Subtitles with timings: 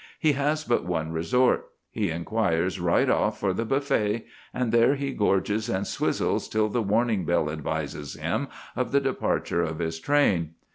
[0.19, 5.11] He has but one resort: he inquires right off for the buffet, and there he
[5.11, 10.55] gorges and swizzles till the warning bell advises him of the departure of his train.